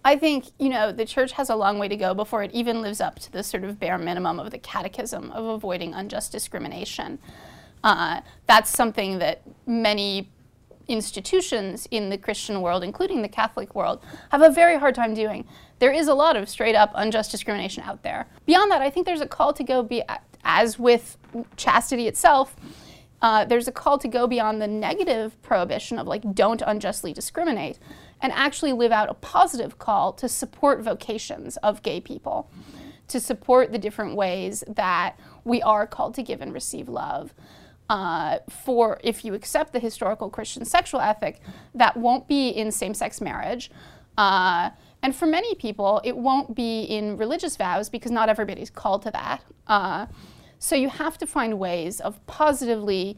I 0.05 0.17
think, 0.17 0.45
you 0.60 0.69
know, 0.69 0.91
the 0.91 1.05
church 1.05 1.31
has 1.33 1.50
a 1.50 1.55
long 1.55 1.79
way 1.79 1.88
to 1.88 1.95
go 1.95 2.13
before 2.13 2.43
it 2.43 2.51
even 2.51 2.81
lives 2.81 3.00
up 3.00 3.19
to 3.19 3.31
the 3.31 3.41
sort 3.41 3.63
of 3.63 3.79
bare 3.79 3.98
minimum 3.98 4.39
of 4.39 4.51
the 4.51 4.57
catechism 4.57 5.31
of 5.31 5.45
avoiding 5.45 5.93
unjust 5.93 6.31
discrimination. 6.31 7.19
Uh, 7.83 8.22
that's 8.48 8.69
something 8.69 9.19
that 9.19 9.41
many 9.65 10.29
institutions 10.88 11.88
in 11.91 12.10
the 12.10 12.17
Christian 12.17 12.62
world, 12.62 12.83
including 12.83 13.22
the 13.22 13.29
Catholic 13.29 13.74
world, 13.74 14.03
have 14.31 14.41
a 14.41 14.50
very 14.50 14.77
hard 14.77 14.95
time 14.95 15.13
doing. 15.13 15.48
There 15.79 15.91
is 15.91 16.07
a 16.07 16.13
lot 16.13 16.36
of 16.36 16.50
straight 16.50 16.75
up 16.75 16.91
unjust 16.95 17.31
discrimination 17.31 17.83
out 17.83 18.03
there. 18.03 18.27
Beyond 18.45 18.72
that, 18.72 18.81
I 18.81 18.89
think 18.89 19.05
there's 19.05 19.22
a 19.22 19.27
call 19.27 19.53
to 19.53 19.63
go 19.63 19.83
be, 19.83 20.03
as 20.43 20.77
with 20.77 21.17
chastity 21.55 22.07
itself, 22.07 22.55
uh, 23.24 23.44
there's 23.46 23.68
a 23.68 23.72
call 23.72 23.98
to 23.98 24.08
go 24.08 24.27
beyond 24.27 24.62
the 24.62 24.68
negative 24.68 25.42
prohibition 25.42 25.98
of 25.98 26.06
like 26.06 26.36
don't 26.36 26.62
unjustly 26.65 27.12
discriminate 27.13 27.80
and 28.22 28.32
actually 28.34 28.74
live 28.74 28.92
out 28.92 29.10
a 29.10 29.15
positive 29.15 29.80
call 29.80 30.13
to 30.13 30.30
support 30.30 30.82
vocations 30.82 31.58
of 31.58 31.82
gay 31.82 32.00
people, 32.00 32.51
to 33.08 33.20
support 33.20 33.72
the 33.72 33.80
different 33.80 34.15
ways 34.15 34.63
that 34.68 35.18
we 35.44 35.62
are 35.63 35.88
called 35.88 36.13
to 36.13 36.22
give 36.22 36.42
and 36.42 36.53
receive 36.53 36.88
love. 36.88 37.34
Uh, 37.89 38.38
for 38.50 39.00
if 39.03 39.25
you 39.25 39.34
accept 39.34 39.74
the 39.74 39.80
historical 39.80 40.30
Christian 40.30 40.65
sexual 40.65 41.01
ethic, 41.01 41.42
that 41.74 41.98
won't 41.98 42.27
be 42.27 42.50
in 42.50 42.72
same 42.72 42.94
sex 42.94 43.20
marriage. 43.22 43.72
Uh, 44.18 44.70
And 45.03 45.13
for 45.13 45.25
many 45.25 45.53
people, 45.56 46.00
it 46.06 46.15
won't 46.15 46.56
be 46.56 46.84
in 46.84 47.18
religious 47.18 47.58
vows 47.58 47.89
because 47.89 48.10
not 48.12 48.30
everybody's 48.30 48.70
called 48.70 49.01
to 49.01 49.12
that. 49.12 49.42
So 50.63 50.77
you 50.77 50.88
have 50.88 51.17
to 51.17 51.27
find 51.27 51.60
ways 51.60 52.00
of 52.00 52.25
positively 52.25 53.17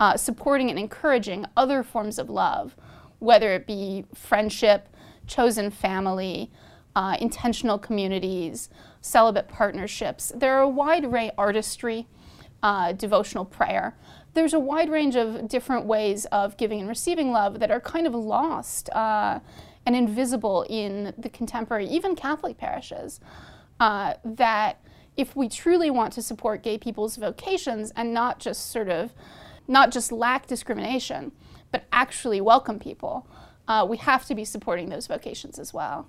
uh, 0.00 0.16
supporting 0.16 0.70
and 0.70 0.78
encouraging 0.78 1.46
other 1.56 1.84
forms 1.84 2.18
of 2.18 2.28
love, 2.28 2.74
whether 3.20 3.54
it 3.54 3.64
be 3.64 4.06
friendship, 4.12 4.88
chosen 5.24 5.70
family, 5.70 6.50
uh, 6.96 7.16
intentional 7.20 7.78
communities, 7.78 8.70
celibate 9.00 9.46
partnerships. 9.46 10.32
There 10.34 10.54
are 10.54 10.62
a 10.62 10.68
wide 10.68 11.04
array 11.04 11.28
of 11.28 11.34
artistry, 11.38 12.08
uh, 12.60 12.90
devotional 12.90 13.44
prayer. 13.44 13.96
There's 14.34 14.52
a 14.52 14.58
wide 14.58 14.90
range 14.90 15.14
of 15.14 15.46
different 15.46 15.86
ways 15.86 16.24
of 16.32 16.56
giving 16.56 16.80
and 16.80 16.88
receiving 16.88 17.30
love 17.30 17.60
that 17.60 17.70
are 17.70 17.80
kind 17.80 18.08
of 18.08 18.16
lost 18.16 18.90
uh, 18.90 19.38
and 19.86 19.94
invisible 19.94 20.66
in 20.68 21.14
the 21.16 21.28
contemporary, 21.28 21.86
even 21.86 22.16
Catholic 22.16 22.58
parishes. 22.58 23.20
Uh, 23.78 24.14
that 24.24 24.82
if 25.20 25.36
we 25.36 25.50
truly 25.50 25.90
want 25.90 26.14
to 26.14 26.22
support 26.22 26.62
gay 26.62 26.78
people's 26.78 27.16
vocations 27.16 27.92
and 27.94 28.14
not 28.14 28.38
just 28.38 28.70
sort 28.72 28.88
of 28.88 29.12
not 29.68 29.92
just 29.92 30.10
lack 30.10 30.46
discrimination, 30.46 31.30
but 31.70 31.84
actually 31.92 32.40
welcome 32.40 32.78
people, 32.78 33.28
uh, 33.68 33.86
we 33.88 33.98
have 33.98 34.24
to 34.24 34.34
be 34.34 34.46
supporting 34.46 34.88
those 34.88 35.06
vocations 35.06 35.58
as 35.58 35.74
well. 35.74 36.08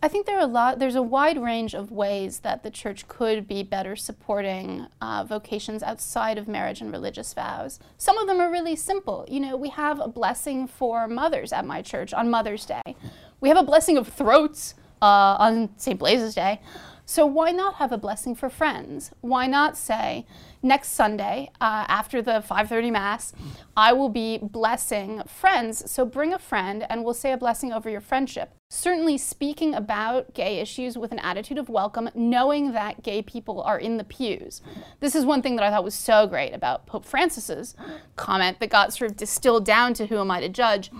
I 0.00 0.06
think 0.06 0.26
there 0.26 0.36
are 0.36 0.42
a 0.42 0.46
lot. 0.46 0.78
There's 0.78 0.94
a 0.94 1.02
wide 1.02 1.42
range 1.42 1.74
of 1.74 1.90
ways 1.90 2.40
that 2.40 2.62
the 2.62 2.70
church 2.70 3.08
could 3.08 3.48
be 3.48 3.64
better 3.64 3.96
supporting 3.96 4.86
uh, 5.00 5.24
vocations 5.24 5.82
outside 5.82 6.38
of 6.38 6.46
marriage 6.46 6.80
and 6.80 6.92
religious 6.92 7.34
vows. 7.34 7.80
Some 7.96 8.16
of 8.16 8.28
them 8.28 8.38
are 8.38 8.48
really 8.50 8.76
simple. 8.76 9.26
You 9.28 9.40
know, 9.40 9.56
we 9.56 9.70
have 9.70 9.98
a 9.98 10.06
blessing 10.06 10.68
for 10.68 11.08
mothers 11.08 11.52
at 11.52 11.66
my 11.66 11.82
church 11.82 12.14
on 12.14 12.30
Mother's 12.30 12.64
Day. 12.64 12.94
We 13.40 13.48
have 13.48 13.58
a 13.58 13.62
blessing 13.62 13.96
of 13.96 14.08
throats 14.08 14.74
uh, 15.00 15.36
on 15.38 15.70
St. 15.76 15.98
Blaise's 15.98 16.34
Day. 16.34 16.60
So 17.06 17.24
why 17.24 17.52
not 17.52 17.76
have 17.76 17.90
a 17.90 17.96
blessing 17.96 18.34
for 18.34 18.50
friends? 18.50 19.12
Why 19.22 19.46
not 19.46 19.78
say, 19.78 20.26
next 20.62 20.90
Sunday 20.90 21.50
uh, 21.60 21.86
after 21.88 22.20
the 22.20 22.42
5:30 22.46 22.92
mass, 22.92 23.32
I 23.76 23.92
will 23.92 24.08
be 24.08 24.38
blessing 24.38 25.22
friends. 25.26 25.90
So 25.90 26.04
bring 26.04 26.34
a 26.34 26.38
friend, 26.38 26.84
and 26.90 27.04
we'll 27.04 27.14
say 27.14 27.32
a 27.32 27.38
blessing 27.38 27.72
over 27.72 27.88
your 27.88 28.00
friendship. 28.00 28.50
Certainly, 28.68 29.18
speaking 29.18 29.74
about 29.74 30.34
gay 30.34 30.58
issues 30.58 30.98
with 30.98 31.12
an 31.12 31.18
attitude 31.20 31.56
of 31.56 31.70
welcome, 31.70 32.10
knowing 32.14 32.72
that 32.72 33.02
gay 33.02 33.22
people 33.22 33.62
are 33.62 33.78
in 33.78 33.96
the 33.96 34.04
pews. 34.04 34.60
This 35.00 35.14
is 35.14 35.24
one 35.24 35.40
thing 35.40 35.56
that 35.56 35.64
I 35.64 35.70
thought 35.70 35.84
was 35.84 35.94
so 35.94 36.26
great 36.26 36.52
about 36.52 36.86
Pope 36.86 37.06
Francis's 37.06 37.74
comment 38.16 38.60
that 38.60 38.68
got 38.68 38.92
sort 38.92 39.10
of 39.10 39.16
distilled 39.16 39.64
down 39.64 39.94
to 39.94 40.06
who 40.06 40.18
am 40.18 40.30
I 40.30 40.40
to 40.40 40.48
judge. 40.50 40.90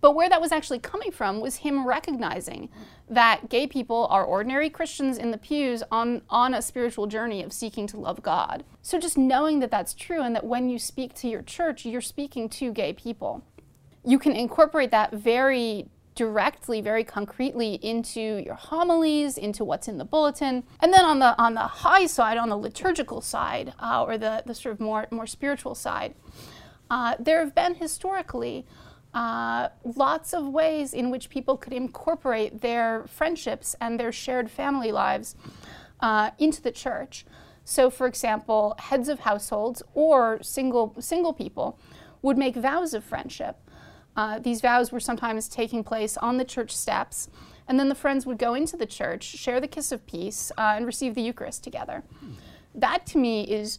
But 0.00 0.14
where 0.14 0.28
that 0.28 0.40
was 0.40 0.52
actually 0.52 0.78
coming 0.78 1.10
from 1.10 1.40
was 1.40 1.56
him 1.56 1.86
recognizing 1.86 2.68
that 3.10 3.48
gay 3.48 3.66
people 3.66 4.06
are 4.10 4.24
ordinary 4.24 4.70
Christians 4.70 5.18
in 5.18 5.30
the 5.30 5.38
pews 5.38 5.82
on, 5.90 6.22
on 6.30 6.54
a 6.54 6.62
spiritual 6.62 7.06
journey 7.06 7.42
of 7.42 7.52
seeking 7.52 7.86
to 7.88 7.98
love 7.98 8.22
God. 8.22 8.64
So 8.82 8.98
just 8.98 9.18
knowing 9.18 9.60
that 9.60 9.70
that's 9.70 9.94
true 9.94 10.22
and 10.22 10.34
that 10.34 10.44
when 10.44 10.68
you 10.68 10.78
speak 10.78 11.14
to 11.14 11.28
your 11.28 11.42
church, 11.42 11.84
you're 11.84 12.00
speaking 12.00 12.48
to 12.50 12.72
gay 12.72 12.92
people. 12.92 13.44
You 14.04 14.18
can 14.18 14.32
incorporate 14.32 14.90
that 14.92 15.12
very 15.12 15.88
directly, 16.14 16.80
very 16.80 17.04
concretely 17.04 17.74
into 17.74 18.42
your 18.44 18.56
homilies, 18.56 19.38
into 19.38 19.64
what's 19.64 19.86
in 19.86 19.98
the 19.98 20.04
bulletin. 20.04 20.64
And 20.80 20.92
then 20.92 21.04
on 21.04 21.20
the 21.20 21.40
on 21.40 21.54
the 21.54 21.60
high 21.60 22.06
side, 22.06 22.36
on 22.36 22.48
the 22.48 22.56
liturgical 22.56 23.20
side, 23.20 23.72
uh, 23.78 24.02
or 24.02 24.18
the, 24.18 24.42
the 24.44 24.54
sort 24.54 24.74
of 24.74 24.80
more, 24.80 25.06
more 25.12 25.28
spiritual 25.28 25.76
side, 25.76 26.14
uh, 26.90 27.14
there 27.20 27.38
have 27.38 27.54
been 27.54 27.76
historically 27.76 28.66
uh, 29.14 29.68
lots 29.96 30.34
of 30.34 30.46
ways 30.46 30.92
in 30.92 31.10
which 31.10 31.30
people 31.30 31.56
could 31.56 31.72
incorporate 31.72 32.60
their 32.60 33.04
friendships 33.06 33.74
and 33.80 33.98
their 33.98 34.12
shared 34.12 34.50
family 34.50 34.92
lives 34.92 35.34
uh, 36.00 36.30
into 36.38 36.60
the 36.62 36.70
church. 36.70 37.24
So, 37.64 37.90
for 37.90 38.06
example, 38.06 38.74
heads 38.78 39.08
of 39.08 39.20
households 39.20 39.82
or 39.94 40.42
single, 40.42 40.94
single 41.00 41.32
people 41.32 41.78
would 42.22 42.38
make 42.38 42.54
vows 42.56 42.94
of 42.94 43.04
friendship. 43.04 43.56
Uh, 44.16 44.38
these 44.38 44.60
vows 44.60 44.90
were 44.90 45.00
sometimes 45.00 45.48
taking 45.48 45.84
place 45.84 46.16
on 46.16 46.38
the 46.38 46.44
church 46.44 46.74
steps, 46.74 47.28
and 47.68 47.78
then 47.78 47.88
the 47.88 47.94
friends 47.94 48.26
would 48.26 48.38
go 48.38 48.54
into 48.54 48.76
the 48.76 48.86
church, 48.86 49.22
share 49.22 49.60
the 49.60 49.68
kiss 49.68 49.92
of 49.92 50.06
peace, 50.06 50.50
uh, 50.58 50.74
and 50.76 50.86
receive 50.86 51.14
the 51.14 51.22
Eucharist 51.22 51.62
together. 51.62 52.02
That 52.74 53.06
to 53.06 53.18
me 53.18 53.44
is 53.44 53.78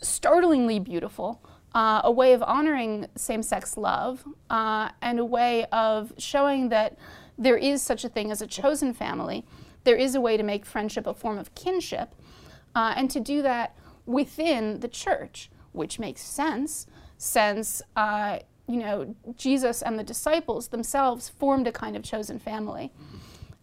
startlingly 0.00 0.78
beautiful 0.78 1.40
uh, 1.76 2.00
a 2.04 2.10
way 2.10 2.32
of 2.32 2.42
honoring 2.42 3.06
same 3.16 3.42
sex 3.42 3.76
love 3.76 4.24
uh, 4.48 4.88
and 5.02 5.20
a 5.20 5.24
way 5.24 5.66
of 5.66 6.10
showing 6.16 6.70
that 6.70 6.96
there 7.36 7.58
is 7.58 7.82
such 7.82 8.02
a 8.02 8.08
thing 8.08 8.30
as 8.30 8.40
a 8.40 8.46
chosen 8.46 8.94
family. 8.94 9.44
There 9.84 9.94
is 9.94 10.14
a 10.14 10.20
way 10.20 10.38
to 10.38 10.42
make 10.42 10.64
friendship 10.64 11.06
a 11.06 11.12
form 11.12 11.36
of 11.36 11.54
kinship, 11.54 12.14
uh, 12.74 12.94
and 12.96 13.10
to 13.10 13.20
do 13.20 13.42
that 13.42 13.76
within 14.06 14.80
the 14.80 14.88
church, 14.88 15.50
which 15.72 15.98
makes 15.98 16.22
sense 16.22 16.86
since 17.18 17.82
uh, 17.94 18.38
you 18.66 18.78
know 18.78 19.14
Jesus 19.36 19.82
and 19.82 19.98
the 19.98 20.02
disciples 20.02 20.68
themselves 20.68 21.28
formed 21.28 21.66
a 21.66 21.72
kind 21.72 21.94
of 21.94 22.02
chosen 22.02 22.38
family. 22.38 22.90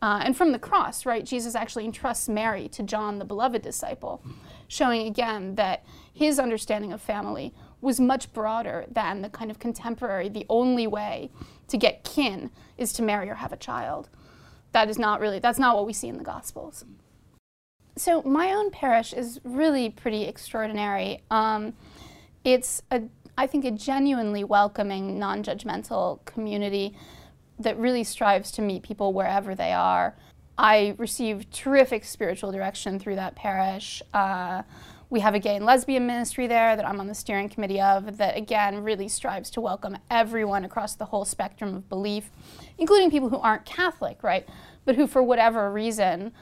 Uh, 0.04 0.22
and 0.24 0.38
from 0.38 0.52
the 0.52 0.60
cross, 0.60 1.06
right, 1.06 1.26
Jesus 1.26 1.56
actually 1.56 1.86
entrusts 1.86 2.30
Mary 2.30 2.68
to 2.68 2.84
John, 2.84 3.20
the 3.20 3.26
beloved 3.26 3.62
disciple, 3.62 4.22
showing 4.68 5.08
again 5.08 5.56
that 5.56 5.84
his 6.14 6.38
understanding 6.38 6.92
of 6.94 7.02
family 7.02 7.54
was 7.84 8.00
much 8.00 8.32
broader 8.34 8.86
than 8.90 9.22
the 9.22 9.30
kind 9.30 9.52
of 9.52 9.60
contemporary, 9.60 10.30
the 10.30 10.46
only 10.50 10.88
way 10.88 11.30
to 11.68 11.78
get 11.78 12.04
kin 12.04 12.50
is 12.78 12.94
to 12.94 13.04
marry 13.04 13.30
or 13.30 13.36
have 13.36 13.52
a 13.52 13.58
child. 13.58 14.10
That 14.72 14.90
is 14.90 14.98
not 14.98 15.20
really, 15.20 15.40
that's 15.40 15.60
not 15.60 15.76
what 15.76 15.86
we 15.86 15.94
see 15.94 16.08
in 16.08 16.18
the 16.18 16.24
Gospels. 16.24 16.86
So 17.96 18.24
my 18.24 18.52
own 18.54 18.72
parish 18.72 19.14
is 19.14 19.40
really 19.44 19.90
pretty 19.90 20.24
extraordinary. 20.24 21.24
Um, 21.30 21.74
it's 22.44 22.82
a, 22.90 23.04
I 23.38 23.48
think, 23.48 23.66
a 23.66 23.72
genuinely 23.72 24.44
welcoming, 24.44 25.20
non-judgmental 25.20 26.24
community 26.26 26.96
that 27.60 27.78
really 27.78 28.04
strives 28.04 28.50
to 28.52 28.62
meet 28.62 28.82
people 28.82 29.14
wherever 29.14 29.54
they 29.54 29.74
are. 29.74 30.16
I 30.58 30.96
received 30.98 31.52
terrific 31.54 32.06
spiritual 32.06 32.52
direction 32.52 32.98
through 32.98 33.16
that 33.16 33.36
parish. 33.36 34.02
Uh, 34.14 34.64
we 35.14 35.20
have 35.20 35.36
a 35.36 35.40
gay 35.40 35.56
and 35.56 35.64
lesbian 35.64 36.08
ministry 36.08 36.48
there 36.48 36.76
that 36.76 36.88
I'm 36.88 37.00
on 37.00 37.06
the 37.06 37.14
steering 37.14 37.48
committee 37.48 37.80
of 37.80 38.18
that, 38.18 38.36
again, 38.36 38.84
really 38.84 39.08
strives 39.08 39.52
to 39.52 39.62
welcome 39.62 39.96
everyone 40.10 40.66
across 40.66 40.96
the 40.96 41.06
whole 41.06 41.24
spectrum 41.24 41.76
of 41.76 41.88
belief, 41.88 42.32
including 42.80 43.12
people 43.12 43.30
who 43.30 43.38
aren't 43.38 43.64
Catholic, 43.64 44.24
right? 44.24 44.50
But 44.86 44.96
who, 44.96 45.06
for 45.06 45.22
whatever 45.22 45.72
reason, 45.72 46.34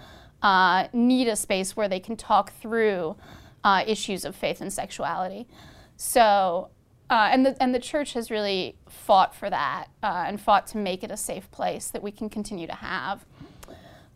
uh, 0.42 0.88
need 0.94 1.28
a 1.28 1.36
space 1.36 1.76
where 1.76 1.90
they 1.90 2.00
can 2.00 2.16
talk 2.16 2.54
through 2.62 3.18
uh, 3.66 3.84
issues 3.86 4.24
of 4.24 4.38
faith 4.38 4.62
and 4.62 4.72
sexuality. 4.72 5.50
So, 5.98 6.70
uh, 7.10 7.28
and, 7.30 7.46
the, 7.46 7.62
and 7.62 7.76
the 7.76 7.80
church 7.80 8.14
has 8.14 8.32
really 8.32 8.78
fought 8.88 9.36
for 9.36 9.50
that 9.50 9.88
uh, 10.02 10.24
and 10.26 10.40
fought 10.40 10.66
to 10.68 10.78
make 10.78 11.04
it 11.04 11.12
a 11.12 11.18
safe 11.18 11.52
place 11.52 11.90
that 11.90 12.02
we 12.02 12.10
can 12.10 12.30
continue 12.30 12.68
to 12.68 12.76
have. 12.76 13.26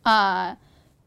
Uh, 0.05 0.55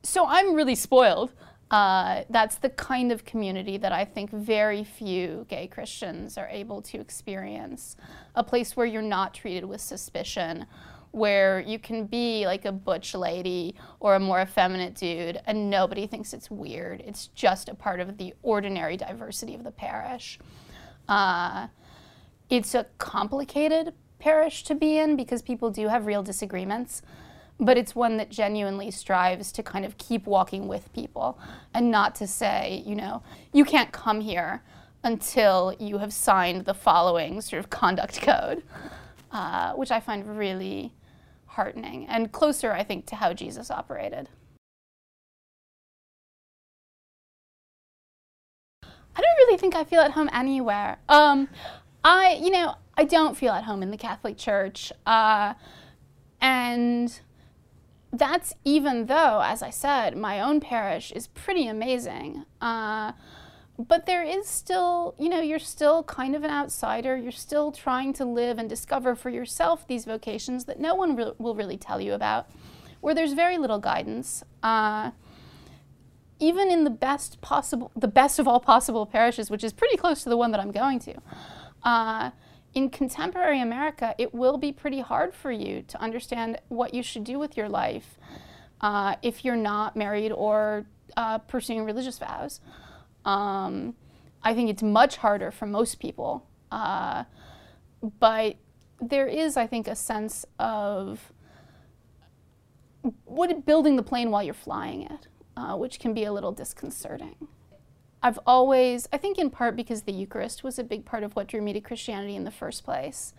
so 0.03 0.27
I'm 0.27 0.53
really 0.53 0.75
spoiled. 0.75 1.33
Uh, 1.71 2.23
that's 2.31 2.57
the 2.57 2.71
kind 2.71 3.13
of 3.13 3.25
community 3.25 3.77
that 3.77 3.93
I 3.93 4.05
think 4.05 4.31
very 4.31 4.85
few 4.85 5.45
gay 5.49 5.67
Christians 5.67 6.39
are 6.39 6.49
able 6.49 6.81
to 6.83 6.99
experience. 6.99 7.97
A 8.35 8.43
place 8.43 8.77
where 8.77 8.87
you're 8.87 9.03
not 9.03 9.35
treated 9.35 9.65
with 9.67 9.81
suspicion, 9.81 10.65
where 11.11 11.61
you 11.61 11.79
can 11.79 12.07
be 12.07 12.47
like 12.47 12.65
a 12.65 12.73
butch 12.73 13.15
lady 13.15 13.75
or 14.01 14.15
a 14.15 14.21
more 14.21 14.41
effeminate 14.41 14.95
dude 14.95 15.41
and 15.47 15.69
nobody 15.69 16.07
thinks 16.07 16.33
it's 16.33 16.51
weird. 16.51 17.03
It's 17.05 17.29
just 17.29 17.69
a 17.69 17.75
part 17.75 18.01
of 18.01 18.17
the 18.17 18.35
ordinary 18.43 18.97
diversity 18.97 19.55
of 19.55 19.65
the 19.65 19.71
parish. 19.71 20.39
Uh, 21.09 21.69
it's 22.49 22.75
a 22.75 22.87
complicated 22.99 23.93
parish 24.19 24.65
to 24.65 24.75
be 24.75 24.99
in 24.99 25.17
because 25.17 25.43
people 25.43 25.71
do 25.71 25.89
have 25.89 26.07
real 26.07 26.23
disagreements 26.23 27.03
but 27.61 27.77
it's 27.77 27.95
one 27.95 28.17
that 28.19 28.31
genuinely 28.31 28.91
strives 28.91 29.51
to 29.53 29.63
kind 29.63 29.85
of 29.85 29.99
keep 29.99 30.27
walking 30.27 30.69
with 30.69 30.93
people 30.93 31.39
and 31.75 31.91
not 31.91 32.15
to 32.17 32.27
say, 32.27 32.83
you 32.87 32.95
know, 32.95 33.23
you 33.53 33.65
can't 33.65 33.93
come 33.93 34.21
here 34.21 34.63
until 35.03 35.75
you 35.79 35.99
have 35.99 36.13
signed 36.13 36.65
the 36.65 36.75
following 36.75 37.41
sort 37.41 37.59
of 37.59 37.71
conduct 37.71 38.21
code, 38.23 38.63
uh, 39.33 39.73
which 39.73 39.91
I 39.91 40.01
find 40.01 40.39
really 40.39 40.93
heartening 41.47 42.07
and 42.07 42.31
closer, 42.31 42.73
I 42.73 42.85
think, 42.85 43.07
to 43.07 43.17
how 43.17 43.33
Jesus 43.33 43.71
operated. 43.71 44.29
I 48.85 49.21
don't 49.21 49.37
really 49.39 49.59
think 49.59 49.75
I 49.75 49.83
feel 49.83 50.01
at 50.01 50.13
home 50.13 50.31
anywhere. 50.33 50.99
Um, 51.09 51.49
I, 52.05 52.39
you 52.41 52.51
know, 52.51 52.77
I 52.97 53.03
don't 53.03 53.37
feel 53.37 53.53
at 53.53 53.65
home 53.65 53.83
in 53.83 53.91
the 53.91 53.97
Catholic 53.97 54.37
Church. 54.37 54.93
Uh, 55.05 55.55
and 56.41 57.21
that's 58.13 58.55
even 58.65 59.07
though, 59.07 59.43
as 59.45 59.63
I 59.63 59.71
said, 59.71 60.17
my 60.17 60.41
own 60.41 60.61
parish 60.61 61.13
is 61.13 61.27
pretty 61.27 61.67
amazing. 61.69 62.45
Uh, 62.61 63.13
but 63.79 64.07
there 64.07 64.25
is 64.25 64.49
still, 64.49 65.15
you 65.19 65.29
know, 65.29 65.41
you're 65.41 65.59
still 65.59 66.03
kind 66.03 66.35
of 66.35 66.43
an 66.43 66.51
outsider. 66.51 67.17
You're 67.17 67.31
still 67.31 67.71
trying 67.71 68.13
to 68.15 68.25
live 68.25 68.59
and 68.59 68.69
discover 68.69 69.15
for 69.15 69.31
yourself 69.31 69.87
these 69.87 70.05
vocations 70.05 70.65
that 70.65 70.81
no 70.81 70.95
one 70.95 71.15
re- 71.15 71.33
will 71.39 71.55
really 71.55 71.77
tell 71.77 72.01
you 72.01 72.13
about, 72.13 72.51
where 73.01 73.15
there's 73.15 73.35
very 73.35 73.57
little 73.57 73.79
guidance. 73.79 74.43
Uh, 74.63 75.13
even 76.41 76.71
in 76.71 76.85
the 76.85 76.91
best 76.91 77.41
possible, 77.41 77.91
the 77.95 78.09
best 78.09 78.39
of 78.39 78.49
all 78.49 78.59
possible 78.59 79.07
parishes, 79.07 79.51
which 79.51 79.63
is 79.63 79.73
pretty 79.73 79.97
close 79.97 80.23
to 80.23 80.29
the 80.29 80.37
one 80.37 80.51
that 80.51 80.61
I'm 80.61 80.73
going 80.73 80.99
to, 81.01 81.15
uh, 81.85 82.31
in 82.75 82.91
contemporary 82.91 83.61
America, 83.61 84.15
it 84.19 84.35
will 84.35 84.59
be 84.59 84.73
pretty 84.73 85.01
hard 85.01 85.35
for 85.35 85.51
you 85.51 85.83
to 85.89 86.01
understand 86.01 86.61
what 86.69 86.95
you 86.95 87.03
should 87.03 87.25
do 87.25 87.39
with 87.39 87.57
your 87.57 87.69
life 87.69 88.19
uh, 88.81 89.17
if 89.23 89.45
you're 89.45 89.57
not 89.57 89.97
married 89.97 90.33
or 90.33 90.87
uh, 91.17 91.39
pursuing 91.39 91.85
religious 91.85 92.19
vows. 92.19 92.61
Um, 93.25 93.95
I 94.43 94.55
think 94.55 94.71
it's 94.71 94.83
much 94.83 95.17
harder 95.17 95.51
for 95.51 95.67
most 95.67 95.99
people. 95.99 96.47
Uh, 96.71 97.25
but 98.21 98.57
there 99.01 99.27
is, 99.27 99.57
I 99.57 99.67
think, 99.67 99.89
a 99.89 99.97
sense 99.97 100.45
of 100.59 101.33
what 103.25 103.65
building 103.65 103.97
the 103.97 104.03
plane 104.03 104.31
while 104.31 104.43
you're 104.43 104.55
flying 104.55 105.03
it, 105.03 105.29
uh, 105.57 105.77
which 105.77 105.99
can 105.99 106.15
be 106.15 106.25
a 106.25 106.33
little 106.33 106.53
disconcerting. 106.53 107.49
I've 108.23 108.39
always, 108.47 109.09
I 109.13 109.17
think 109.19 109.39
in 109.39 109.51
part 109.51 109.77
because 109.77 110.03
the 110.03 110.13
Eucharist 110.13 110.65
was 110.65 110.79
a 110.79 110.85
big 110.85 111.05
part 111.05 111.23
of 111.23 111.37
what 111.37 111.47
drew 111.47 111.63
me 111.63 111.73
to 111.73 111.81
Christianity 111.81 112.35
in 112.37 112.45
the 112.45 112.51
first 112.51 112.85
place. 112.85 113.33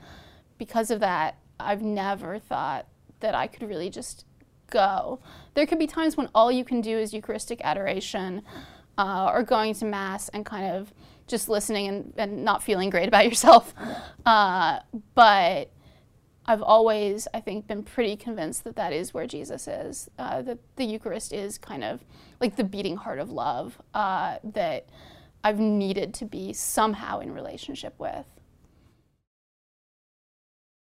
Because 0.57 0.89
of 0.91 0.99
that, 1.01 1.37
I've 1.59 1.81
never 1.81 2.39
thought 2.39 2.87
that 3.19 3.35
I 3.35 3.47
could 3.47 3.67
really 3.67 3.89
just 3.89 4.25
go. 4.69 5.19
There 5.53 5.65
could 5.65 5.79
be 5.79 5.87
times 5.87 6.15
when 6.15 6.29
all 6.33 6.51
you 6.51 6.63
can 6.63 6.79
do 6.81 6.97
is 6.97 7.13
Eucharistic 7.13 7.59
adoration 7.63 8.43
uh, 8.97 9.31
or 9.33 9.43
going 9.43 9.73
to 9.75 9.85
Mass 9.85 10.29
and 10.29 10.45
kind 10.45 10.75
of 10.75 10.93
just 11.27 11.49
listening 11.49 11.87
and, 11.87 12.13
and 12.17 12.43
not 12.43 12.63
feeling 12.63 12.89
great 12.89 13.07
about 13.07 13.25
yourself. 13.25 13.73
Uh, 14.25 14.79
but 15.15 15.71
I've 16.49 16.63
always, 16.63 17.27
I 17.31 17.41
think, 17.41 17.67
been 17.67 17.83
pretty 17.83 18.15
convinced 18.15 18.63
that 18.63 18.75
that 18.75 18.91
is 18.91 19.13
where 19.13 19.27
Jesus 19.27 19.67
is. 19.67 20.09
Uh, 20.17 20.41
that 20.41 20.57
the 20.77 20.83
Eucharist 20.83 21.31
is 21.31 21.59
kind 21.59 21.83
of 21.83 22.03
like 22.41 22.55
the 22.55 22.63
beating 22.63 22.97
heart 22.97 23.19
of 23.19 23.29
love 23.29 23.79
uh, 23.93 24.37
that 24.43 24.87
I've 25.43 25.59
needed 25.59 26.11
to 26.15 26.25
be 26.25 26.51
somehow 26.53 27.19
in 27.19 27.31
relationship 27.35 27.93
with. 27.99 28.25